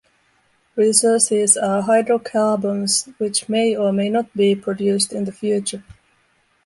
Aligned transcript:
Resources 0.75 1.55
are 1.55 1.83
hydrocarbons 1.83 3.07
which 3.19 3.47
may 3.47 3.75
or 3.75 3.93
may 3.93 4.09
not 4.09 4.33
be 4.33 4.55
produced 4.55 5.13
in 5.13 5.25
the 5.25 5.31
future. 5.31 5.83